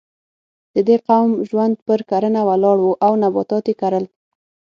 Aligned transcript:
د 0.73 0.75
دې 0.87 0.97
قوم 1.07 1.31
ژوند 1.49 1.75
پر 1.87 1.99
کرنه 2.09 2.41
ولاړ 2.49 2.77
و 2.81 2.87
او 3.05 3.11
نباتات 3.23 3.65
یې 3.69 3.75
کرل. 3.81 4.05